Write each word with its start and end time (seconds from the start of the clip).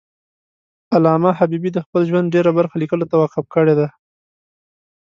علامه 0.95 1.31
حبیبي 1.39 1.69
د 1.73 1.79
خپل 1.85 2.01
ژوند 2.09 2.33
ډېره 2.35 2.51
برخه 2.57 2.75
لیکلو 2.83 3.05
ته 3.11 3.15
وقف 3.21 3.45
کړی 3.55 3.73
ده. 3.79 3.87